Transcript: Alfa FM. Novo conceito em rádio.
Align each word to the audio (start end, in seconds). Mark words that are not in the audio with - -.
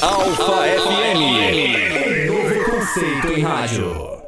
Alfa 0.00 0.62
FM. 0.64 2.26
Novo 2.26 2.70
conceito 2.70 3.32
em 3.32 3.42
rádio. 3.42 4.27